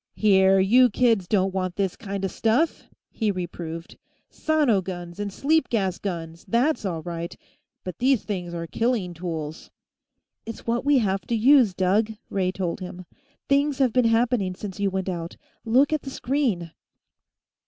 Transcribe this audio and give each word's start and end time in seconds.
"Here; 0.15 0.59
you 0.59 0.89
kids 0.89 1.27
don't 1.27 1.53
want 1.53 1.75
this 1.75 1.95
kinda 1.95 2.27
stuff," 2.27 2.89
he 3.11 3.29
reproved. 3.29 3.99
"Sono 4.31 4.81
guns, 4.81 5.19
and 5.19 5.31
sleep 5.31 5.69
gas 5.69 5.99
guns, 5.99 6.43
that's 6.47 6.85
all 6.85 7.03
right. 7.03 7.37
But 7.83 7.99
these 7.99 8.23
things 8.23 8.51
are 8.51 8.65
killing 8.65 9.13
tools!" 9.13 9.69
"It's 10.43 10.65
what 10.65 10.85
we'll 10.85 11.01
have 11.01 11.27
to 11.27 11.35
use, 11.35 11.75
Doug," 11.75 12.13
Ray 12.31 12.51
told 12.51 12.79
him. 12.79 13.05
"Things 13.47 13.77
have 13.77 13.93
been 13.93 14.05
happening, 14.05 14.55
since 14.55 14.79
you 14.79 14.89
went 14.89 15.07
out. 15.07 15.37
Look 15.65 15.93
at 15.93 16.01
the 16.01 16.09
screen." 16.09 16.71